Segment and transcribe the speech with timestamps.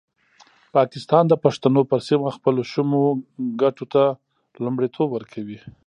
[0.75, 3.03] پاکستان د پښتنو پر سیمه خپلو شومو
[3.61, 4.03] ګټو ته
[4.63, 5.59] لومړیتوب ورکوي.